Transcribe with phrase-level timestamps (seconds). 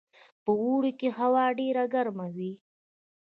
[0.43, 2.53] په اوړي کې هوا ډیره ګرمه وي